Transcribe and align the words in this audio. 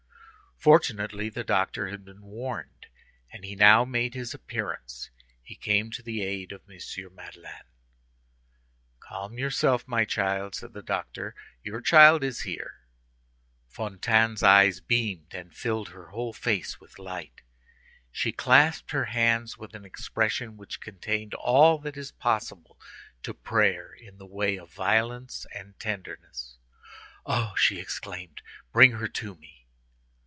Fortunately, 0.57 1.27
the 1.27 1.43
doctor 1.43 1.87
had 1.87 2.05
been 2.05 2.21
warned, 2.21 2.85
and 3.31 3.43
he 3.43 3.55
now 3.55 3.83
made 3.83 4.13
his 4.13 4.35
appearance. 4.35 5.09
He 5.41 5.55
came 5.55 5.89
to 5.89 6.03
the 6.03 6.21
aid 6.23 6.51
of 6.51 6.61
M. 6.69 7.15
Madeleine. 7.15 7.65
"Calm 8.99 9.39
yourself, 9.39 9.87
my 9.87 10.05
child," 10.05 10.53
said 10.53 10.73
the 10.73 10.83
doctor; 10.83 11.33
"your 11.63 11.81
child 11.81 12.23
is 12.23 12.41
here." 12.41 12.81
Fantine's 13.69 14.43
eyes 14.43 14.81
beamed 14.81 15.33
and 15.33 15.51
filled 15.55 15.89
her 15.89 16.09
whole 16.09 16.31
face 16.31 16.79
with 16.79 16.99
light. 16.99 17.41
She 18.11 18.31
clasped 18.31 18.91
her 18.91 19.05
hands 19.05 19.57
with 19.57 19.73
an 19.73 19.83
expression 19.83 20.57
which 20.57 20.79
contained 20.79 21.33
all 21.33 21.79
that 21.79 21.97
is 21.97 22.11
possible 22.11 22.79
to 23.23 23.33
prayer 23.33 23.93
in 23.93 24.19
the 24.19 24.27
way 24.27 24.59
of 24.59 24.71
violence 24.71 25.47
and 25.55 25.79
tenderness. 25.79 26.59
"Oh!" 27.25 27.55
she 27.57 27.79
exclaimed, 27.79 28.43
"bring 28.71 28.91
her 28.91 29.07
to 29.07 29.33
me!" 29.33 29.57